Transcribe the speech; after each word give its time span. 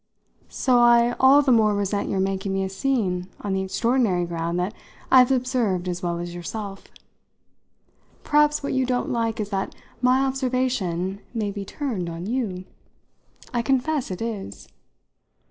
So 0.49 0.79
I 0.79 1.15
all 1.19 1.43
the 1.43 1.51
more 1.51 1.75
resent 1.75 2.09
your 2.09 2.19
making 2.19 2.53
me 2.53 2.63
a 2.63 2.69
scene 2.69 3.27
on 3.41 3.53
the 3.53 3.61
extraordinary 3.61 4.25
ground 4.25 4.59
that 4.59 4.73
I've 5.11 5.29
observed 5.31 5.87
as 5.87 6.01
well 6.01 6.17
as 6.17 6.33
yourself. 6.33 6.85
Perhaps 8.23 8.63
what 8.63 8.73
you 8.73 8.83
don't 8.83 9.11
like 9.11 9.39
is 9.39 9.51
that 9.51 9.75
my 10.01 10.25
observation 10.25 11.19
may 11.35 11.51
be 11.51 11.65
turned 11.65 12.09
on 12.09 12.25
you. 12.25 12.65
I 13.53 13.61
confess 13.61 14.09
it 14.09 14.23
is." 14.23 14.67